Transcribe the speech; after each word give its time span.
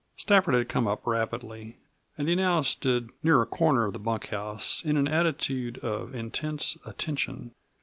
Stafford 0.17 0.55
had 0.55 0.67
come 0.67 0.87
up 0.87 1.05
rapidly, 1.05 1.77
and 2.17 2.27
he 2.27 2.33
now 2.33 2.63
stood 2.63 3.11
near 3.21 3.39
a 3.39 3.45
corner 3.45 3.85
of 3.85 3.93
the 3.93 3.99
bunkhouse 3.99 4.83
in 4.83 4.97
an 4.97 5.07
attitude 5.07 5.77
of 5.83 6.15
intense 6.15 6.75
attention. 6.87 7.51